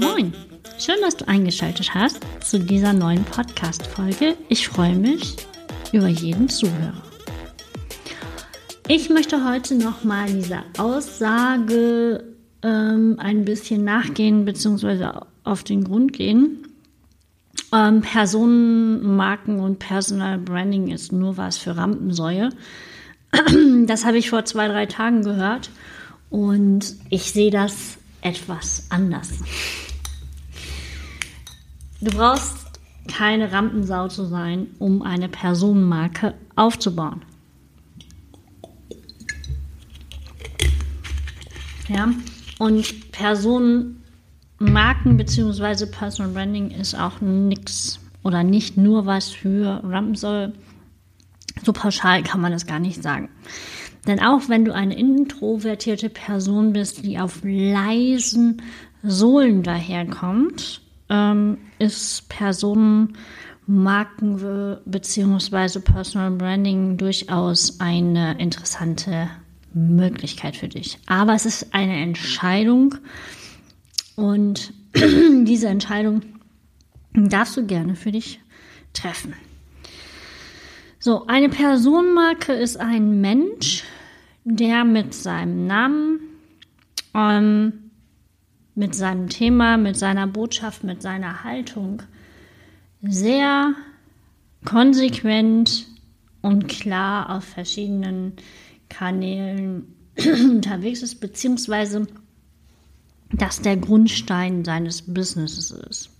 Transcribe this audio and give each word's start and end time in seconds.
Moin, 0.00 0.32
schön, 0.78 0.96
dass 1.02 1.16
du 1.16 1.28
eingeschaltet 1.28 1.94
hast 1.94 2.20
zu 2.40 2.58
dieser 2.58 2.92
neuen 2.92 3.24
Podcast-Folge. 3.24 4.36
Ich 4.48 4.68
freue 4.68 4.94
mich 4.94 5.36
über 5.92 6.08
jeden 6.08 6.48
Zuhörer. 6.48 7.02
Ich 8.86 9.10
möchte 9.10 9.44
heute 9.44 9.74
nochmal 9.74 10.32
dieser 10.32 10.64
Aussage 10.78 12.24
ähm, 12.62 13.16
ein 13.18 13.44
bisschen 13.44 13.84
nachgehen 13.84 14.46
bzw. 14.46 15.10
auf 15.44 15.62
den 15.62 15.84
Grund 15.84 16.14
gehen. 16.14 16.67
Ähm, 17.72 18.00
Personenmarken 18.00 19.60
und 19.60 19.78
Personal 19.78 20.38
Branding 20.38 20.88
ist 20.88 21.12
nur 21.12 21.36
was 21.36 21.58
für 21.58 21.76
Rampensäue. 21.76 22.50
Das 23.86 24.04
habe 24.04 24.18
ich 24.18 24.30
vor 24.30 24.44
zwei, 24.44 24.68
drei 24.68 24.86
Tagen 24.86 25.22
gehört 25.22 25.70
und 26.30 26.94
ich 27.10 27.32
sehe 27.32 27.50
das 27.50 27.98
etwas 28.20 28.86
anders. 28.90 29.30
Du 32.00 32.10
brauchst 32.10 32.68
keine 33.08 33.52
Rampensau 33.52 34.08
zu 34.08 34.24
sein, 34.26 34.68
um 34.78 35.02
eine 35.02 35.28
Personenmarke 35.28 36.34
aufzubauen. 36.54 37.22
Ja, 41.88 42.10
und 42.58 43.10
Personenmarken 44.58 45.16
bzw. 45.16 45.86
Personal 45.86 46.32
Branding 46.32 46.70
ist 46.70 46.94
auch 46.94 47.20
nichts 47.20 48.00
oder 48.22 48.42
nicht 48.42 48.76
nur 48.76 49.06
was 49.06 49.28
für 49.28 49.80
Rampensäue. 49.84 50.52
So 51.62 51.72
pauschal 51.72 52.22
kann 52.22 52.40
man 52.40 52.52
das 52.52 52.66
gar 52.66 52.80
nicht 52.80 53.02
sagen. 53.02 53.28
Denn 54.06 54.20
auch 54.20 54.48
wenn 54.48 54.64
du 54.64 54.72
eine 54.74 54.96
introvertierte 54.96 56.08
Person 56.08 56.72
bist, 56.72 57.04
die 57.04 57.18
auf 57.18 57.40
leisen 57.42 58.62
Sohlen 59.02 59.62
daherkommt, 59.62 60.80
ähm, 61.08 61.58
ist 61.78 62.28
Personenmarken 62.28 63.16
bzw. 64.86 65.80
Personal 65.80 66.32
Branding 66.32 66.96
durchaus 66.96 67.80
eine 67.80 68.38
interessante 68.38 69.30
Möglichkeit 69.72 70.56
für 70.56 70.68
dich. 70.68 70.98
Aber 71.06 71.34
es 71.34 71.46
ist 71.46 71.74
eine 71.74 72.00
Entscheidung 72.00 72.96
und 74.18 74.72
diese 75.44 75.68
Entscheidung 75.68 76.22
darfst 77.14 77.56
du 77.56 77.64
gerne 77.64 77.94
für 77.94 78.10
dich 78.10 78.40
treffen. 78.92 79.32
So, 80.98 81.28
eine 81.28 81.48
Personenmarke 81.48 82.52
ist 82.52 82.78
ein 82.80 83.20
Mensch, 83.20 83.84
der 84.42 84.84
mit 84.84 85.14
seinem 85.14 85.68
Namen, 85.68 86.18
ähm, 87.14 87.90
mit 88.74 88.96
seinem 88.96 89.28
Thema, 89.28 89.76
mit 89.76 89.96
seiner 89.96 90.26
Botschaft, 90.26 90.82
mit 90.82 91.00
seiner 91.00 91.44
Haltung 91.44 92.02
sehr 93.00 93.74
konsequent 94.64 95.86
und 96.42 96.66
klar 96.66 97.36
auf 97.36 97.44
verschiedenen 97.44 98.32
Kanälen 98.88 99.94
unterwegs 100.16 101.02
ist, 101.02 101.20
beziehungsweise 101.20 102.08
dass 103.32 103.60
der 103.60 103.76
Grundstein 103.76 104.64
seines 104.64 105.02
Businesses 105.02 105.70
ist. 105.70 106.10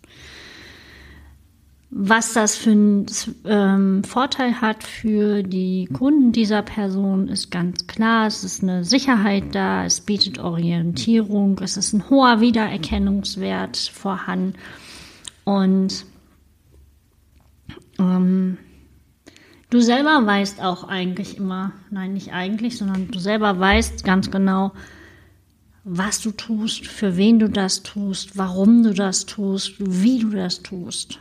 Was 1.91 2.35
das 2.35 2.55
für 2.55 2.71
einen 2.71 3.07
ähm, 3.47 4.05
Vorteil 4.05 4.61
hat 4.61 4.85
für 4.85 5.43
die 5.43 5.89
Kunden 5.91 6.33
dieser 6.33 6.61
Person, 6.61 7.29
ist 7.29 7.51
ganz 7.51 7.87
klar. 7.87 8.27
Es 8.27 8.45
ist 8.45 8.63
eine 8.63 8.85
Sicherheit 8.85 9.55
da, 9.55 9.87
es 9.87 10.03
bietet 10.03 10.39
Orientierung, 10.39 11.59
es 11.63 11.79
ist 11.79 11.95
ein 11.95 12.11
hoher 12.11 12.41
Wiedererkennungswert 12.41 13.79
vorhanden 13.79 14.53
und 15.45 16.05
ähm, 17.99 18.59
du 19.71 19.81
selber 19.81 20.27
weißt 20.27 20.63
auch 20.63 20.85
eigentlich 20.85 21.39
immer, 21.39 21.73
nein, 21.91 22.13
nicht 22.13 22.35
eigentlich, 22.35 22.77
sondern 22.77 23.11
du 23.11 23.19
selber 23.19 23.59
weißt 23.59 24.05
ganz 24.05 24.31
genau, 24.31 24.73
was 25.91 26.21
du 26.21 26.33
tust, 26.33 26.87
für 26.87 27.17
wen 27.17 27.39
du 27.39 27.49
das 27.49 27.83
tust, 27.83 28.37
warum 28.37 28.83
du 28.83 28.93
das 28.93 29.27
tust, 29.27 29.75
wie 29.79 30.19
du 30.19 30.31
das 30.31 30.63
tust. 30.63 31.19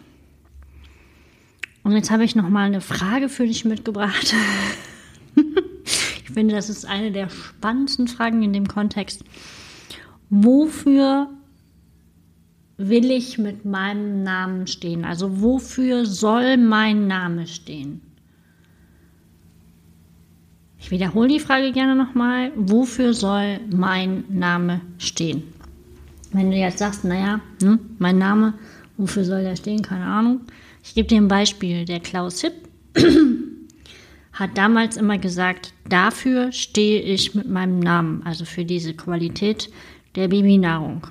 Und 1.83 1.93
jetzt 1.93 2.11
habe 2.11 2.25
ich 2.25 2.35
noch 2.35 2.49
mal 2.49 2.65
eine 2.65 2.81
Frage 2.81 3.29
für 3.29 3.47
dich 3.47 3.63
mitgebracht. 3.63 4.33
ich 5.35 6.29
finde, 6.29 6.55
das 6.55 6.69
ist 6.69 6.85
eine 6.85 7.11
der 7.13 7.29
spannendsten 7.29 8.09
Fragen 8.09 8.43
in 8.43 8.51
dem 8.51 8.67
Kontext. 8.67 9.23
Wofür 10.29 11.29
will 12.75 13.09
ich 13.09 13.37
mit 13.37 13.63
meinem 13.63 14.23
Namen 14.23 14.67
stehen? 14.67 15.05
Also 15.05 15.41
wofür 15.41 16.05
soll 16.05 16.57
mein 16.57 17.07
Name 17.07 17.47
stehen? 17.47 18.01
Ich 20.87 20.91
wiederhole 20.91 21.27
die 21.27 21.41
Frage 21.41 21.73
gerne 21.73 21.97
nochmal. 21.97 22.53
Wofür 22.55 23.13
soll 23.13 23.59
mein 23.69 24.23
Name 24.29 24.79
stehen? 24.99 25.43
Wenn 26.31 26.49
du 26.49 26.55
jetzt 26.55 26.79
sagst, 26.79 27.03
naja, 27.03 27.41
hm, 27.61 27.77
mein 27.99 28.17
Name, 28.17 28.53
wofür 28.95 29.25
soll 29.25 29.43
der 29.43 29.57
stehen? 29.57 29.81
Keine 29.81 30.05
Ahnung. 30.05 30.39
Ich 30.85 30.95
gebe 30.95 31.09
dir 31.09 31.17
ein 31.17 31.27
Beispiel. 31.27 31.83
Der 31.83 31.99
Klaus 31.99 32.39
Hipp 32.39 32.53
hat 34.31 34.57
damals 34.57 34.95
immer 34.95 35.17
gesagt, 35.17 35.73
dafür 35.89 36.53
stehe 36.53 37.01
ich 37.01 37.35
mit 37.35 37.49
meinem 37.49 37.79
Namen, 37.79 38.21
also 38.23 38.45
für 38.45 38.63
diese 38.63 38.93
Qualität 38.93 39.69
der 40.15 40.29
Babynahrung. 40.29 41.05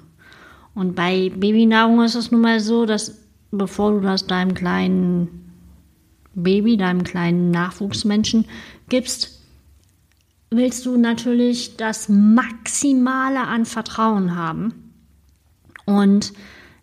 Und 0.74 0.94
bei 0.94 1.30
Babynahrung 1.36 2.02
ist 2.02 2.14
es 2.14 2.30
nun 2.30 2.40
mal 2.40 2.60
so, 2.60 2.86
dass 2.86 3.18
bevor 3.50 3.92
du 3.92 4.00
das 4.00 4.26
deinem 4.26 4.54
kleinen 4.54 5.52
Baby, 6.34 6.78
deinem 6.78 7.04
kleinen 7.04 7.50
Nachwuchsmenschen 7.50 8.46
gibst, 8.88 9.35
willst 10.50 10.86
du 10.86 10.96
natürlich 10.96 11.76
das 11.76 12.08
Maximale 12.08 13.40
an 13.40 13.66
Vertrauen 13.66 14.36
haben. 14.36 14.92
Und 15.84 16.32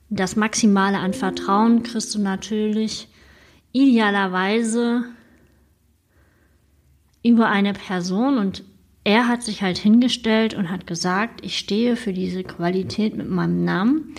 das 0.10 0.36
Maximale 0.36 0.98
an 0.98 1.14
Vertrauen 1.14 1.84
kriegst 1.84 2.14
du 2.16 2.20
natürlich 2.20 3.08
idealerweise 3.72 5.06
über 7.24 7.50
eine 7.50 7.74
Person 7.74 8.38
und 8.38 8.64
er 9.06 9.28
hat 9.28 9.44
sich 9.44 9.62
halt 9.62 9.78
hingestellt 9.78 10.54
und 10.54 10.70
hat 10.70 10.88
gesagt, 10.88 11.44
ich 11.44 11.58
stehe 11.58 11.96
für 11.96 12.14
diese 12.14 12.44
Qualität 12.44 13.18
mit 13.18 13.30
meinem 13.30 13.66
Namen. 13.66 14.16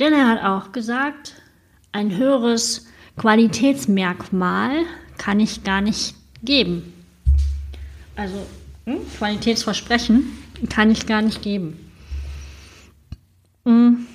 Denn 0.00 0.12
er 0.12 0.28
hat 0.28 0.42
auch 0.42 0.72
gesagt, 0.72 1.34
ein 1.92 2.16
höheres 2.16 2.86
Qualitätsmerkmal 3.16 4.84
kann 5.18 5.40
ich 5.40 5.62
gar 5.62 5.80
nicht 5.80 6.14
geben. 6.42 6.92
Also 8.16 8.46
hm, 8.86 8.98
Qualitätsversprechen 9.18 10.24
kann 10.70 10.90
ich 10.90 11.06
gar 11.06 11.22
nicht 11.22 11.42
geben. 11.42 11.78
Hm. 13.64 14.06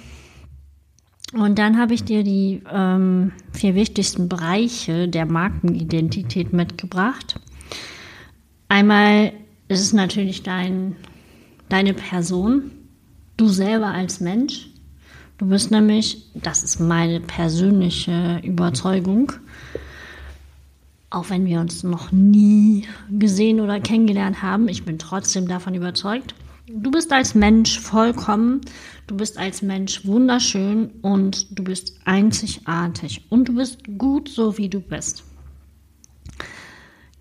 Und 1.33 1.59
dann 1.59 1.77
habe 1.77 1.93
ich 1.93 2.03
dir 2.03 2.23
die 2.23 2.63
ähm, 2.71 3.31
vier 3.51 3.75
wichtigsten 3.75 4.29
Bereiche 4.29 5.07
der 5.07 5.25
Markenidentität 5.25 6.53
mitgebracht. 6.53 7.39
Einmal 8.67 9.33
ist 9.67 9.81
es 9.81 9.93
natürlich 9.93 10.41
dein, 10.41 10.95
deine 11.69 11.93
Person, 11.93 12.71
du 13.37 13.47
selber 13.47 13.87
als 13.87 14.19
Mensch. 14.19 14.67
Du 15.37 15.47
bist 15.47 15.71
nämlich, 15.71 16.29
das 16.33 16.63
ist 16.63 16.79
meine 16.79 17.19
persönliche 17.19 18.41
Überzeugung, 18.43 19.31
auch 21.09 21.29
wenn 21.29 21.45
wir 21.45 21.59
uns 21.59 21.83
noch 21.83 22.11
nie 22.11 22.85
gesehen 23.09 23.59
oder 23.59 23.79
kennengelernt 23.79 24.41
haben, 24.41 24.67
ich 24.67 24.85
bin 24.85 24.99
trotzdem 24.99 25.47
davon 25.47 25.73
überzeugt, 25.73 26.35
Du 26.71 26.91
bist 26.91 27.11
als 27.11 27.33
Mensch 27.33 27.79
vollkommen, 27.79 28.61
du 29.07 29.17
bist 29.17 29.39
als 29.39 29.63
Mensch 29.63 30.05
wunderschön 30.05 30.91
und 31.01 31.57
du 31.57 31.63
bist 31.63 31.99
einzigartig 32.05 33.25
und 33.29 33.49
du 33.49 33.55
bist 33.55 33.79
gut 33.97 34.29
so, 34.29 34.59
wie 34.59 34.69
du 34.69 34.79
bist. 34.79 35.23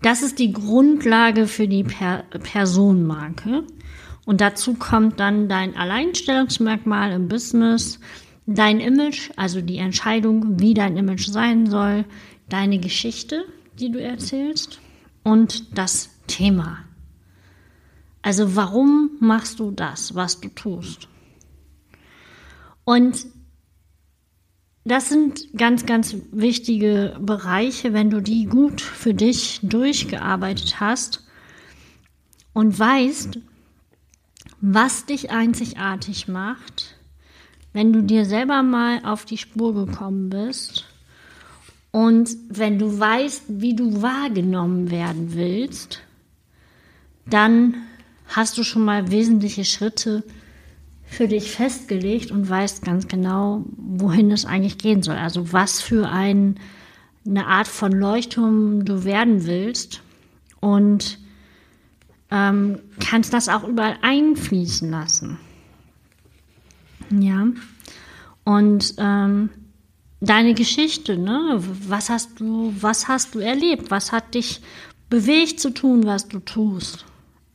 Das 0.03 0.21
ist 0.21 0.37
die 0.37 0.53
Grundlage 0.53 1.47
für 1.47 1.67
die 1.67 1.83
per 1.83 2.25
Personenmarke. 2.43 3.63
Und 4.23 4.39
dazu 4.39 4.75
kommt 4.75 5.19
dann 5.19 5.49
dein 5.49 5.75
Alleinstellungsmerkmal 5.75 7.11
im 7.11 7.27
Business, 7.27 7.99
dein 8.45 8.79
Image, 8.79 9.31
also 9.35 9.61
die 9.61 9.77
Entscheidung, 9.77 10.59
wie 10.59 10.75
dein 10.75 10.95
Image 10.95 11.27
sein 11.27 11.65
soll, 11.65 12.05
deine 12.49 12.77
Geschichte, 12.77 13.45
die 13.79 13.91
du 13.91 14.01
erzählst 14.01 14.79
und 15.23 15.77
das 15.77 16.09
Thema. 16.27 16.79
Also 18.21 18.55
warum 18.55 19.11
machst 19.19 19.59
du 19.59 19.71
das, 19.71 20.15
was 20.15 20.41
du 20.41 20.49
tust? 20.49 21.07
Und 22.83 23.25
das 24.83 25.09
sind 25.09 25.47
ganz, 25.55 25.85
ganz 25.85 26.15
wichtige 26.31 27.17
Bereiche. 27.19 27.93
Wenn 27.93 28.09
du 28.09 28.21
die 28.21 28.45
gut 28.45 28.81
für 28.81 29.13
dich 29.13 29.59
durchgearbeitet 29.63 30.79
hast, 30.79 31.23
und 32.59 32.77
weißt, 32.77 33.39
was 34.61 35.05
dich 35.05 35.29
einzigartig 35.29 36.27
macht, 36.27 36.95
wenn 37.71 37.93
du 37.93 38.03
dir 38.03 38.25
selber 38.25 38.63
mal 38.63 38.99
auf 39.05 39.25
die 39.25 39.37
Spur 39.37 39.73
gekommen 39.73 40.29
bist 40.29 40.85
und 41.91 42.29
wenn 42.49 42.77
du 42.77 42.99
weißt, 42.99 43.43
wie 43.47 43.75
du 43.75 44.01
wahrgenommen 44.01 44.91
werden 44.91 45.33
willst, 45.33 46.01
dann 47.25 47.75
hast 48.27 48.57
du 48.57 48.63
schon 48.63 48.85
mal 48.85 49.11
wesentliche 49.11 49.65
Schritte 49.65 50.23
für 51.03 51.27
dich 51.27 51.51
festgelegt 51.51 52.29
und 52.29 52.47
weißt 52.47 52.83
ganz 52.83 53.07
genau, 53.07 53.65
wohin 53.75 54.31
es 54.31 54.45
eigentlich 54.45 54.77
gehen 54.77 55.01
soll. 55.01 55.15
Also 55.15 55.51
was 55.51 55.81
für 55.81 56.07
ein, 56.07 56.59
eine 57.25 57.47
Art 57.47 57.67
von 57.67 57.91
Leuchtturm 57.91 58.85
du 58.85 59.03
werden 59.03 59.47
willst 59.47 60.03
und 60.59 61.17
ähm, 62.29 62.79
kannst 62.99 63.33
das 63.33 63.49
auch 63.49 63.63
überall 63.63 63.97
einfließen 64.03 64.91
lassen. 64.91 65.39
Ja. 67.09 67.47
Und 68.43 68.93
ähm, 68.99 69.49
deine 70.21 70.53
Geschichte, 70.53 71.17
ne? 71.17 71.61
Was 71.87 72.09
hast 72.09 72.39
du, 72.39 72.73
was 72.79 73.07
hast 73.07 73.35
du 73.35 73.39
erlebt? 73.39 73.91
Was 73.91 74.11
hat 74.11 74.35
dich 74.35 74.61
bewegt 75.09 75.59
zu 75.59 75.71
tun, 75.71 76.05
was 76.05 76.27
du 76.27 76.39
tust? 76.39 77.05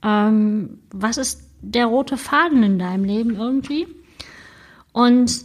Ähm, 0.03 0.79
was 0.93 1.17
ist 1.17 1.43
der 1.61 1.87
rote 1.87 2.17
Faden 2.17 2.63
in 2.63 2.79
deinem 2.79 3.05
Leben 3.05 3.37
irgendwie? 3.37 3.87
Und 4.93 5.45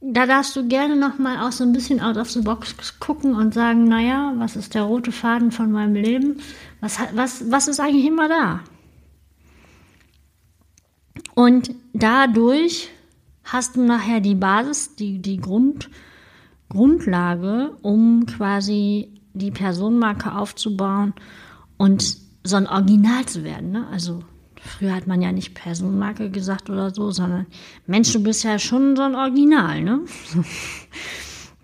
da 0.00 0.26
darfst 0.26 0.54
du 0.54 0.68
gerne 0.68 0.96
noch 0.96 1.18
mal 1.18 1.46
auch 1.46 1.52
so 1.52 1.64
ein 1.64 1.72
bisschen 1.72 2.00
out 2.00 2.16
of 2.16 2.30
the 2.30 2.40
box 2.40 3.00
gucken 3.00 3.34
und 3.34 3.54
sagen, 3.54 3.84
naja, 3.84 4.34
was 4.36 4.54
ist 4.54 4.74
der 4.74 4.82
rote 4.82 5.10
Faden 5.10 5.50
von 5.50 5.72
meinem 5.72 5.94
Leben? 5.94 6.40
Was, 6.80 6.98
was, 7.14 7.50
was 7.50 7.68
ist 7.68 7.80
eigentlich 7.80 8.06
immer 8.06 8.28
da? 8.28 8.60
Und 11.34 11.74
dadurch 11.92 12.90
hast 13.46 13.76
du 13.76 13.82
nachher 13.82 14.20
die 14.20 14.34
Basis, 14.34 14.96
die, 14.96 15.20
die 15.20 15.38
Grund, 15.38 15.88
Grundlage, 16.68 17.76
um 17.82 18.26
quasi 18.26 19.12
die 19.34 19.50
Personenmarke 19.50 20.34
aufzubauen 20.34 21.14
und 21.76 22.16
so 22.42 22.56
ein 22.56 22.66
Original 22.66 23.24
zu 23.26 23.44
werden. 23.44 23.70
Ne? 23.70 23.86
Also 23.90 24.20
früher 24.56 24.94
hat 24.94 25.06
man 25.06 25.22
ja 25.22 25.32
nicht 25.32 25.54
Personenmarke 25.54 26.30
gesagt 26.30 26.70
oder 26.70 26.92
so, 26.92 27.10
sondern 27.12 27.46
Mensch, 27.86 28.12
du 28.12 28.22
bist 28.22 28.42
ja 28.44 28.58
schon 28.58 28.96
so 28.96 29.02
ein 29.02 29.14
Original. 29.14 29.82
Ne? 29.82 30.00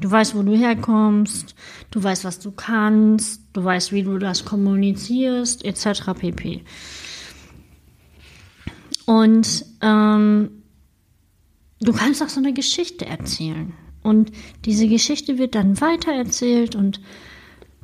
Du 0.01 0.11
weißt, 0.11 0.35
wo 0.35 0.43
du 0.43 0.57
herkommst, 0.57 1.55
du 1.93 2.03
weißt, 2.03 2.25
was 2.25 2.41
du 2.41 2.51
kannst, 2.51 3.41
du 3.53 3.63
weißt, 3.63 3.93
wie 3.93 4.03
du 4.03 4.19
das 4.19 4.45
kommunizierst, 4.45 5.65
etc. 5.65 6.11
pp. 6.19 6.65
Und 9.07 9.65
ähm, 9.81 10.62
du 11.83 11.93
kannst 11.93 12.23
auch 12.23 12.29
so 12.29 12.41
eine 12.41 12.53
Geschichte 12.53 13.07
erzählen. 13.07 13.73
Und 14.03 14.33
diese 14.65 14.89
Geschichte 14.89 15.39
wird 15.39 15.55
dann 15.55 15.81
weitererzählt 15.81 16.75
und 16.75 17.01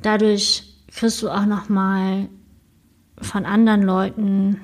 dadurch 0.01 0.63
kriegst 0.91 1.21
du 1.21 1.29
auch 1.29 1.45
nochmal 1.45 2.27
von 3.21 3.45
anderen 3.45 3.83
Leuten 3.83 4.59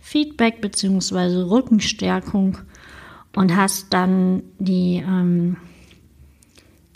Feedback 0.00 0.60
bzw. 0.60 1.42
Rückenstärkung 1.48 2.58
und 3.34 3.56
hast 3.56 3.92
dann 3.92 4.42
die 4.58 5.02
ähm, 5.06 5.56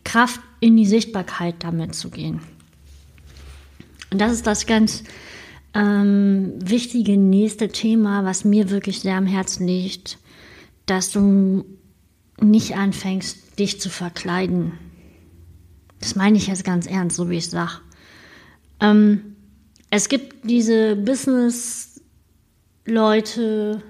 Kraft 0.05 0.41
in 0.61 0.77
die 0.77 0.87
Sichtbarkeit 0.87 1.57
damit 1.61 1.95
zu 1.95 2.11
gehen. 2.11 2.41
Und 4.11 4.21
das 4.21 4.33
ist 4.33 4.47
das 4.47 4.67
ganz 4.67 5.05
ähm, 5.75 6.53
wichtige 6.57 7.17
nächste 7.17 7.69
Thema, 7.69 8.25
was 8.25 8.45
mir 8.45 8.71
wirklich 8.71 9.01
sehr 9.01 9.17
am 9.17 9.27
Herzen 9.27 9.67
liegt, 9.67 10.19
dass 10.91 11.13
du 11.13 11.65
nicht 12.41 12.77
anfängst, 12.77 13.61
dich 13.61 13.81
zu 13.81 13.89
verkleiden. 13.89 14.73
Das 16.01 16.17
meine 16.17 16.37
ich 16.37 16.49
jetzt 16.49 16.65
ganz 16.65 16.87
ernst, 16.87 17.17
so 17.17 17.31
wie 17.31 17.37
ich 17.37 17.49
sage. 17.49 17.75
Ähm, 18.81 19.37
es 19.91 20.09
gibt 20.09 20.51
diese 20.51 20.97
Business-Leute, 20.97 23.85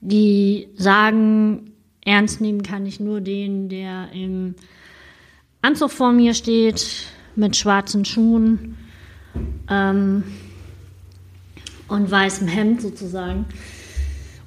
die 0.00 0.68
sagen, 0.76 1.72
ernst 2.04 2.40
nehmen 2.40 2.62
kann 2.62 2.86
ich 2.86 3.00
nur 3.00 3.20
den, 3.20 3.68
der 3.68 4.12
im 4.12 4.54
Anzug 5.62 5.90
vor 5.90 6.12
mir 6.12 6.34
steht, 6.34 7.08
mit 7.34 7.56
schwarzen 7.56 8.04
Schuhen 8.04 8.76
ähm, 9.68 10.22
und 11.88 12.08
weißem 12.08 12.46
Hemd 12.46 12.82
sozusagen. 12.82 13.46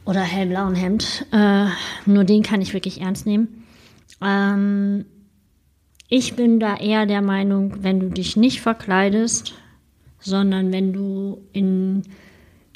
Oder 0.07 0.21
hellblauen 0.21 0.74
Hemd. 0.74 1.25
Äh, 1.33 1.65
nur 2.06 2.24
den 2.24 2.42
kann 2.42 2.62
ich 2.62 2.74
wirklich 2.74 3.01
ernst 3.01 3.25
nehmen. 3.25 3.65
Ähm, 4.24 5.04
ich 6.07 6.36
bin 6.36 6.62
da 6.62 6.77
eher 6.77 7.06
der 7.06 7.21
Meinung, 7.21 7.83
wenn 7.83 8.00
du 8.00 8.09
dich 8.09 8.38
nicht 8.38 8.62
verkleidest, 8.62 9.54
sondern 10.21 10.71
wenn 10.71 10.94
du 10.94 11.42
in 11.51 12.04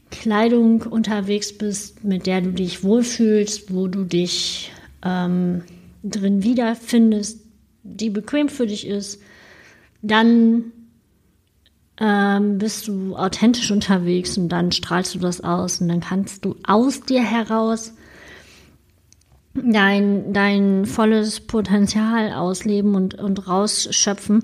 Kleidung 0.09 0.81
unterwegs 0.81 1.57
bist, 1.57 2.03
mit 2.03 2.27
der 2.27 2.41
du 2.41 2.51
dich 2.51 2.83
wohlfühlst, 2.83 3.73
wo 3.73 3.87
du 3.87 4.03
dich 4.03 4.73
ähm, 5.01 5.63
drin 6.03 6.43
wiederfindest, 6.43 7.45
die 7.83 8.09
bequem 8.09 8.49
für 8.49 8.67
dich 8.67 8.85
ist, 8.85 9.21
dann 10.01 10.73
ähm, 12.01 12.57
bist 12.57 12.87
du 12.87 13.15
authentisch 13.15 13.69
unterwegs 13.69 14.35
und 14.35 14.49
dann 14.49 14.71
strahlst 14.71 15.13
du 15.13 15.19
das 15.19 15.41
aus 15.41 15.79
und 15.81 15.87
dann 15.87 15.99
kannst 15.99 16.43
du 16.43 16.55
aus 16.65 17.01
dir 17.01 17.21
heraus 17.21 17.93
dein, 19.53 20.33
dein 20.33 20.85
volles 20.87 21.41
Potenzial 21.41 22.33
ausleben 22.33 22.95
und, 22.95 23.13
und 23.15 23.47
rausschöpfen. 23.47 24.43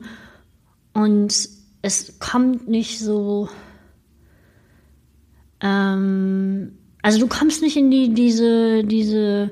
Und 0.94 1.50
es 1.81 2.19
kommt 2.19 2.68
nicht 2.68 3.00
so. 3.00 3.50
Ähm, 5.60 6.77
also 7.01 7.19
du 7.19 7.27
kommst 7.27 7.63
nicht 7.63 7.77
in 7.77 7.89
die, 7.89 8.13
diese, 8.13 8.83
diese 8.83 9.50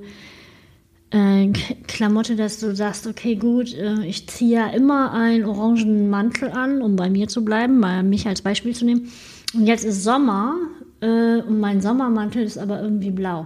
äh, 1.12 1.52
Klamotte, 1.88 2.36
dass 2.36 2.60
du 2.60 2.76
sagst, 2.76 3.08
okay, 3.08 3.36
gut, 3.36 3.74
äh, 3.74 4.06
ich 4.06 4.28
ziehe 4.28 4.58
ja 4.58 4.68
immer 4.68 5.12
einen 5.14 5.46
orangenen 5.46 6.10
Mantel 6.10 6.50
an, 6.50 6.82
um 6.82 6.96
bei 6.96 7.10
mir 7.10 7.28
zu 7.28 7.46
bleiben, 7.46 7.80
mal 7.80 8.04
mich 8.04 8.28
als 8.28 8.42
Beispiel 8.42 8.76
zu 8.76 8.86
nehmen. 8.86 9.12
Und 9.54 9.68
jetzt 9.68 9.86
ist 9.86 10.04
Sommer 10.04 10.56
äh, 11.02 11.42
und 11.42 11.60
mein 11.60 11.82
Sommermantel 11.82 12.44
ist 12.44 12.58
aber 12.58 12.82
irgendwie 12.82 13.12
blau. 13.12 13.46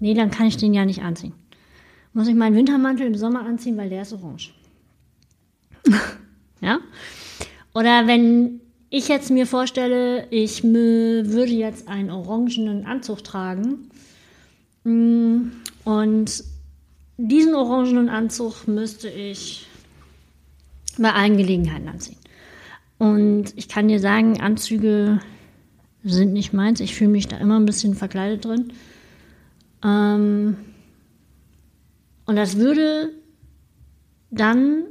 Nee, 0.00 0.14
dann 0.14 0.30
kann 0.30 0.46
ich 0.46 0.56
den 0.56 0.74
ja 0.74 0.84
nicht 0.84 1.02
anziehen. 1.02 1.32
Muss 2.12 2.28
ich 2.28 2.34
meinen 2.34 2.56
Wintermantel 2.56 3.06
im 3.06 3.14
Sommer 3.14 3.44
anziehen, 3.44 3.76
weil 3.76 3.90
der 3.90 4.02
ist 4.02 4.12
orange. 4.12 4.54
ja? 6.60 6.78
Oder 7.74 8.06
wenn 8.06 8.60
ich 8.90 9.08
jetzt 9.08 9.30
mir 9.30 9.46
vorstelle, 9.46 10.26
ich 10.30 10.62
würde 10.62 11.52
jetzt 11.52 11.88
einen 11.88 12.10
orangenen 12.10 12.86
Anzug 12.86 13.22
tragen 13.24 13.90
mm, 14.84 15.50
und 15.84 16.44
diesen 17.18 17.54
orangenen 17.54 18.08
Anzug 18.08 18.66
müsste 18.66 19.08
ich 19.08 19.66
bei 20.96 21.12
allen 21.12 21.36
Gelegenheiten 21.36 21.88
anziehen. 21.88 22.16
Und 22.98 23.52
ich 23.56 23.68
kann 23.68 23.88
dir 23.88 24.00
sagen, 24.00 24.40
Anzüge 24.40 25.20
sind 26.04 26.32
nicht 26.32 26.52
meins. 26.52 26.80
Ich 26.80 26.94
fühle 26.94 27.10
mich 27.10 27.28
da 27.28 27.36
immer 27.36 27.58
ein 27.58 27.66
bisschen 27.66 27.94
verkleidet 27.94 28.44
drin. 28.44 28.72
Ähm, 29.84 30.56
und 32.26 32.36
das 32.36 32.56
würde 32.56 33.10
dann 34.30 34.84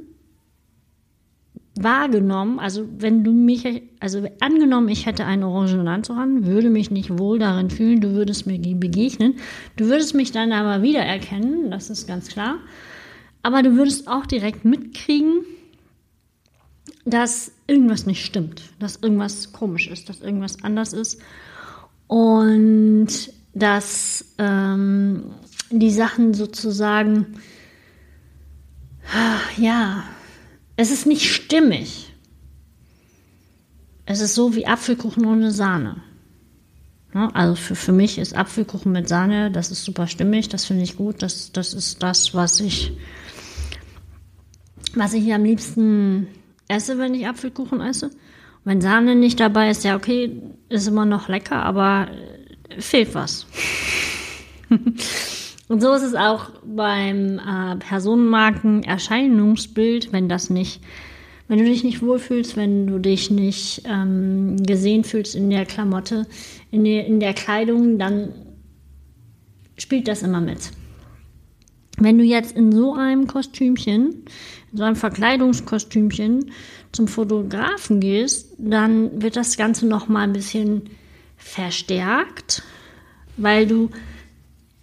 wahrgenommen, 1.82 2.58
also 2.58 2.88
wenn 2.98 3.24
du 3.24 3.32
mich, 3.32 3.82
also 4.00 4.26
angenommen, 4.40 4.88
ich 4.88 5.06
hätte 5.06 5.24
einen 5.24 5.44
orangenen 5.44 5.88
Anzug 5.88 6.16
an, 6.16 6.46
würde 6.46 6.70
mich 6.70 6.90
nicht 6.90 7.18
wohl 7.18 7.38
darin 7.38 7.70
fühlen, 7.70 8.00
du 8.00 8.12
würdest 8.12 8.46
mir 8.46 8.58
begegnen, 8.58 9.34
du 9.76 9.86
würdest 9.86 10.14
mich 10.14 10.32
dann 10.32 10.52
aber 10.52 10.82
wiedererkennen, 10.82 11.70
das 11.70 11.90
ist 11.90 12.06
ganz 12.06 12.28
klar, 12.28 12.58
aber 13.42 13.62
du 13.62 13.76
würdest 13.76 14.08
auch 14.08 14.26
direkt 14.26 14.64
mitkriegen, 14.64 15.44
dass 17.04 17.52
irgendwas 17.66 18.06
nicht 18.06 18.24
stimmt, 18.24 18.62
dass 18.78 18.96
irgendwas 18.96 19.52
komisch 19.52 19.88
ist, 19.88 20.08
dass 20.08 20.20
irgendwas 20.20 20.62
anders 20.62 20.92
ist. 20.92 21.20
Und 22.06 23.08
dass 23.54 24.34
ähm, 24.38 25.24
die 25.70 25.90
Sachen 25.90 26.34
sozusagen, 26.34 27.34
ja, 29.56 30.04
es 30.78 30.92
ist 30.92 31.06
nicht 31.06 31.28
stimmig. 31.28 32.14
Es 34.06 34.20
ist 34.20 34.36
so 34.36 34.54
wie 34.54 34.66
Apfelkuchen 34.66 35.26
ohne 35.26 35.50
Sahne. 35.50 35.96
Also 37.12 37.56
für, 37.56 37.74
für 37.74 37.90
mich 37.90 38.16
ist 38.16 38.36
Apfelkuchen 38.36 38.92
mit 38.92 39.08
Sahne, 39.08 39.50
das 39.50 39.72
ist 39.72 39.84
super 39.84 40.06
stimmig, 40.06 40.48
das 40.48 40.66
finde 40.66 40.84
ich 40.84 40.96
gut. 40.96 41.20
Das, 41.20 41.50
das 41.50 41.74
ist 41.74 42.00
das, 42.00 42.32
was 42.32 42.60
ich, 42.60 42.92
was 44.94 45.14
ich 45.14 45.34
am 45.34 45.42
liebsten 45.42 46.28
esse, 46.68 46.96
wenn 46.96 47.12
ich 47.12 47.26
Apfelkuchen 47.26 47.80
esse. 47.80 48.12
Wenn 48.62 48.80
Sahne 48.80 49.16
nicht 49.16 49.40
dabei 49.40 49.70
ist, 49.70 49.82
ja 49.82 49.96
okay, 49.96 50.40
ist 50.68 50.86
immer 50.86 51.06
noch 51.06 51.28
lecker, 51.28 51.64
aber 51.64 52.06
fehlt 52.78 53.16
was. 53.16 53.46
Und 55.68 55.80
so 55.82 55.92
ist 55.92 56.02
es 56.02 56.14
auch 56.14 56.50
beim 56.64 57.38
äh, 57.38 57.76
Personenmarken-Erscheinungsbild, 57.76 60.12
wenn 60.12 60.28
das 60.28 60.50
nicht, 60.50 60.80
wenn 61.46 61.58
du 61.58 61.64
dich 61.64 61.84
nicht 61.84 62.02
wohlfühlst, 62.02 62.56
wenn 62.56 62.86
du 62.86 62.98
dich 62.98 63.30
nicht 63.30 63.82
ähm, 63.84 64.56
gesehen 64.62 65.04
fühlst 65.04 65.34
in 65.34 65.50
der 65.50 65.66
Klamotte, 65.66 66.26
in 66.70 66.84
der, 66.84 67.04
in 67.06 67.20
der 67.20 67.34
Kleidung, 67.34 67.98
dann 67.98 68.32
spielt 69.76 70.08
das 70.08 70.22
immer 70.22 70.40
mit. 70.40 70.70
Wenn 71.98 72.16
du 72.16 72.24
jetzt 72.24 72.56
in 72.56 72.72
so 72.72 72.94
einem 72.94 73.26
Kostümchen, 73.26 74.24
in 74.72 74.78
so 74.78 74.84
einem 74.84 74.96
Verkleidungskostümchen 74.96 76.50
zum 76.92 77.08
Fotografen 77.08 78.00
gehst, 78.00 78.54
dann 78.56 79.20
wird 79.20 79.36
das 79.36 79.58
Ganze 79.58 79.86
noch 79.86 80.08
mal 80.08 80.22
ein 80.22 80.32
bisschen 80.32 80.88
verstärkt, 81.36 82.62
weil 83.36 83.66
du 83.66 83.90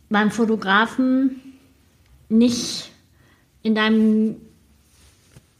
beim 0.10 0.32
Fotografen 0.32 1.42
nicht 2.30 2.92
in 3.64 3.76
deinem 3.76 4.36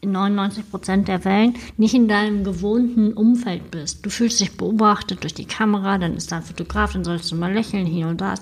in 0.02 0.12
99 0.12 0.70
Prozent 0.70 1.08
der 1.08 1.20
Fällen 1.20 1.56
nicht 1.78 1.96
in 1.96 2.08
deinem 2.08 2.44
gewohnten 2.44 3.14
Umfeld 3.14 3.72
bist. 3.72 4.06
Du 4.06 4.10
fühlst 4.10 4.40
dich 4.40 4.56
beobachtet 4.56 5.24
durch 5.24 5.34
die 5.34 5.46
Kamera, 5.46 5.98
dann 5.98 6.16
ist 6.16 6.32
da 6.32 6.38
ein 6.38 6.44
Fotograf, 6.44 6.94
dann 6.94 7.04
sollst 7.04 7.32
du 7.32 7.36
mal 7.36 7.52
lächeln 7.52 7.88
hier 7.88 8.08
und 8.08 8.22
da. 8.22 8.36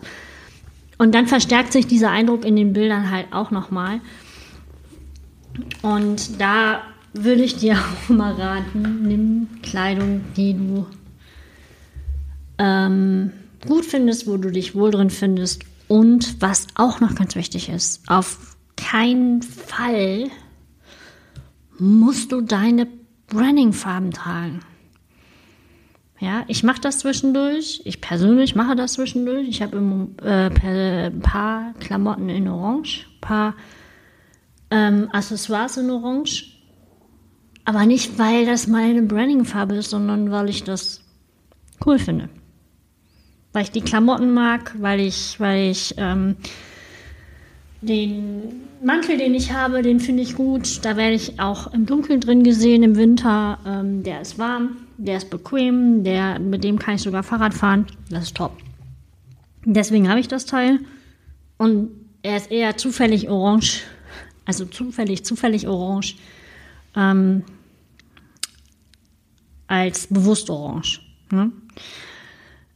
Und 0.97 1.15
dann 1.15 1.27
verstärkt 1.27 1.71
sich 1.71 1.87
dieser 1.87 2.11
Eindruck 2.11 2.45
in 2.45 2.55
den 2.57 2.73
Bildern 2.73 3.09
halt 3.09 3.27
auch 3.31 3.49
nochmal. 3.49 4.01
Und 5.81 6.41
da 6.41 6.81
würde 7.13 7.43
ich 7.43 7.55
dir 7.55 7.77
auch 8.07 8.09
mal 8.09 8.33
raten, 8.33 9.07
nimm 9.07 9.47
Kleidung, 9.61 10.21
die 10.35 10.53
du 10.53 10.85
ähm, 12.57 13.31
gut 13.65 13.85
findest, 13.85 14.27
wo 14.27 14.37
du 14.37 14.51
dich 14.51 14.75
wohl 14.75 14.91
drin 14.91 15.09
findest 15.09 15.63
und 15.93 16.41
was 16.41 16.65
auch 16.73 17.01
noch 17.01 17.13
ganz 17.13 17.35
wichtig 17.35 17.69
ist, 17.69 18.09
auf 18.09 18.57
keinen 18.75 19.43
Fall 19.43 20.31
musst 21.77 22.31
du 22.31 22.41
deine 22.41 22.87
Branding-Farben 23.27 24.09
tragen. 24.09 24.61
Ja, 26.19 26.45
ich 26.47 26.63
mache 26.63 26.81
das 26.81 26.97
zwischendurch. 26.97 27.83
Ich 27.85 28.01
persönlich 28.01 28.55
mache 28.55 28.75
das 28.75 28.93
zwischendurch. 28.93 29.47
Ich 29.47 29.61
habe 29.61 29.77
äh, 30.23 31.05
ein 31.11 31.19
paar 31.19 31.75
Klamotten 31.75 32.27
in 32.27 32.47
Orange, 32.47 33.05
ein 33.05 33.21
paar 33.21 33.55
ähm, 34.71 35.09
Accessoires 35.11 35.77
in 35.77 35.91
Orange. 35.91 36.59
Aber 37.65 37.85
nicht, 37.85 38.17
weil 38.17 38.47
das 38.47 38.65
meine 38.65 39.03
Branding-Farbe 39.03 39.75
ist, 39.75 39.91
sondern 39.91 40.31
weil 40.31 40.49
ich 40.49 40.63
das 40.63 41.03
cool 41.85 41.99
finde 41.99 42.29
weil 43.53 43.63
ich 43.63 43.71
die 43.71 43.81
Klamotten 43.81 44.33
mag, 44.33 44.75
weil 44.79 44.99
ich, 44.99 45.39
weil 45.39 45.69
ich 45.69 45.93
ähm, 45.97 46.35
den 47.81 48.61
Mantel, 48.83 49.17
den 49.17 49.33
ich 49.33 49.53
habe, 49.53 49.81
den 49.81 49.99
finde 49.99 50.23
ich 50.23 50.35
gut. 50.35 50.83
Da 50.83 50.97
werde 50.97 51.15
ich 51.15 51.39
auch 51.39 51.71
im 51.73 51.85
Dunkeln 51.85 52.19
drin 52.19 52.43
gesehen 52.43 52.83
im 52.83 52.95
Winter. 52.95 53.59
Ähm, 53.65 54.03
der 54.03 54.21
ist 54.21 54.37
warm, 54.39 54.77
der 54.97 55.17
ist 55.17 55.29
bequem, 55.29 56.03
der, 56.03 56.39
mit 56.39 56.63
dem 56.63 56.79
kann 56.79 56.95
ich 56.95 57.01
sogar 57.01 57.23
Fahrrad 57.23 57.53
fahren. 57.53 57.85
Das 58.09 58.23
ist 58.23 58.37
top. 58.37 58.57
Deswegen 59.65 60.09
habe 60.09 60.19
ich 60.19 60.27
das 60.27 60.45
Teil. 60.45 60.79
Und 61.57 61.91
er 62.23 62.37
ist 62.37 62.51
eher 62.51 62.75
zufällig 62.77 63.29
orange. 63.29 63.81
Also 64.45 64.65
zufällig, 64.65 65.23
zufällig 65.23 65.67
orange. 65.67 66.15
Ähm, 66.95 67.43
als 69.67 70.07
bewusst 70.07 70.49
orange. 70.49 71.01
Ne? 71.31 71.51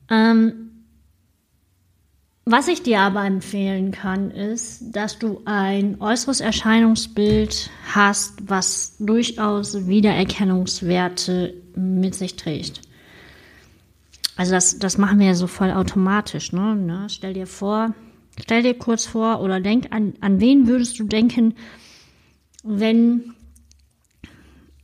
Ähm, 0.10 0.67
was 2.50 2.70
ich 2.70 2.82
dir 2.82 3.02
aber 3.02 3.26
empfehlen 3.26 3.92
kann, 3.92 4.32
ist, 4.32 4.96
dass 4.96 5.20
du 5.20 5.42
ein 5.44 6.00
äußeres 6.00 6.40
Erscheinungsbild 6.40 7.70
hast, 7.94 8.36
was 8.48 8.96
durchaus 9.00 9.86
Wiedererkennungswerte 9.86 11.54
mit 11.76 12.16
sich 12.16 12.38
trägt. 12.38 12.84
Also 14.38 14.54
das, 14.54 14.80
das 14.80 14.98
machen 14.98 15.20
wir 15.20 15.28
ja 15.28 15.36
so 15.36 15.48
voll 15.48 15.72
automatisch. 15.72 16.54
Ne? 16.54 16.78
ne? 16.78 17.08
Stell 17.10 17.34
dir 17.34 17.48
vor, 17.48 17.94
stell 18.40 18.64
dir 18.64 18.76
kurz 18.76 19.06
vor 19.06 19.42
oder 19.42 19.60
denk 19.60 19.92
an, 19.92 20.14
an 20.22 20.40
wen 20.40 20.68
würdest 20.68 20.98
du 21.00 21.04
denken, 21.04 21.54
wenn, 22.64 23.34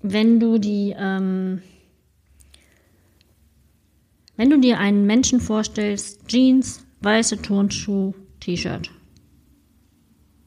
wenn 0.01 0.41
du 0.41 0.58
die, 0.58 0.93
ähm, 0.98 1.62
wenn 4.36 4.50
du 4.50 4.60
dir 4.60 4.79
einen 4.79 5.05
Menschen 5.05 5.39
vorstellst, 5.39 6.27
Jeans, 6.27 6.84
weiße 7.03 7.41
Turnschuh, 7.41 8.13
T-Shirt. 8.39 8.89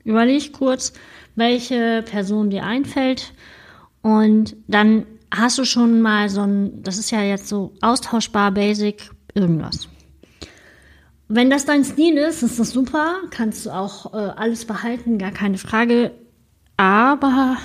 Überleg 0.04 0.52
kurz, 0.52 0.92
welche 1.34 2.02
Person 2.02 2.50
dir 2.50 2.64
einfällt 2.64 3.32
und 4.02 4.56
dann 4.68 5.06
hast 5.30 5.58
du 5.58 5.64
schon 5.64 6.00
mal 6.00 6.28
so 6.28 6.42
ein, 6.42 6.82
das 6.82 6.98
ist 6.98 7.10
ja 7.10 7.22
jetzt 7.22 7.48
so 7.48 7.74
austauschbar, 7.80 8.52
basic, 8.52 9.10
irgendwas. 9.34 9.88
Wenn 11.28 11.50
das 11.50 11.64
dein 11.64 11.84
Stil 11.84 12.16
ist, 12.16 12.42
ist 12.42 12.60
das 12.60 12.70
super, 12.70 13.16
kannst 13.30 13.66
du 13.66 13.70
auch 13.70 14.14
äh, 14.14 14.16
alles 14.16 14.64
behalten, 14.64 15.18
gar 15.18 15.32
keine 15.32 15.58
Frage. 15.58 16.12
Aber 16.76 17.56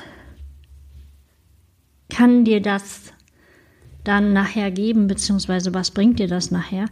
kann 2.11 2.45
dir 2.45 2.61
das 2.61 3.13
dann 4.05 4.33
nachher 4.33 4.71
geben, 4.71 5.07
beziehungsweise 5.07 5.73
was 5.73 5.93
bringt 5.93 6.19
dir 6.19 6.27
das 6.27 6.51
nachher? 6.51 6.87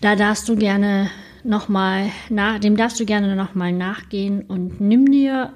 Da 0.00 0.14
darfst 0.14 0.48
du 0.48 0.56
gerne 0.56 1.10
nochmal, 1.42 2.10
dem 2.28 2.76
darfst 2.76 3.00
du 3.00 3.06
gerne 3.06 3.34
nochmal 3.34 3.72
nachgehen 3.72 4.42
und 4.42 4.80
nimm 4.80 5.10
dir 5.10 5.52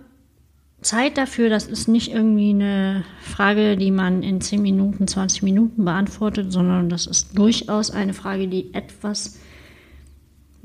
Zeit 0.81 1.19
dafür. 1.19 1.51
Das 1.51 1.67
ist 1.67 1.89
nicht 1.89 2.13
irgendwie 2.13 2.51
eine 2.51 3.05
Frage, 3.21 3.77
die 3.77 3.91
man 3.91 4.23
in 4.23 4.41
10 4.41 4.63
Minuten, 4.63 5.09
20 5.09 5.43
Minuten 5.43 5.85
beantwortet, 5.85 6.53
sondern 6.53 6.89
das 6.89 7.07
ist 7.07 7.37
durchaus 7.37 7.91
eine 7.91 8.15
Frage, 8.15 8.49
die 8.49 8.73
etwas 8.73 9.39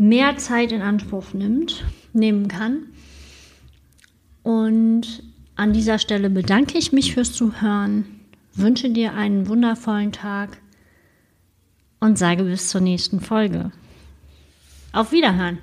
mehr 0.01 0.35
Zeit 0.37 0.71
in 0.71 0.81
Anspruch 0.81 1.33
nimmt, 1.33 1.85
nehmen 2.11 2.47
kann. 2.47 2.87
Und 4.41 5.21
an 5.55 5.73
dieser 5.73 5.99
Stelle 5.99 6.31
bedanke 6.31 6.79
ich 6.79 6.91
mich 6.91 7.13
fürs 7.13 7.33
Zuhören, 7.33 8.05
wünsche 8.55 8.89
dir 8.89 9.13
einen 9.13 9.47
wundervollen 9.47 10.11
Tag 10.11 10.57
und 11.99 12.17
sage 12.17 12.43
bis 12.43 12.69
zur 12.69 12.81
nächsten 12.81 13.19
Folge. 13.19 13.71
Auf 14.91 15.11
Wiederhören! 15.11 15.59